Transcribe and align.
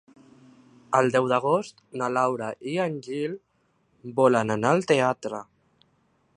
El 0.99 1.11
deu 1.15 1.27
d'agost 1.31 1.83
na 2.01 2.09
Laura 2.17 2.49
i 2.73 2.75
en 2.87 2.97
Gil 3.09 3.35
volen 4.23 4.55
anar 4.59 4.75
al 4.77 4.85
teatre. 4.95 5.47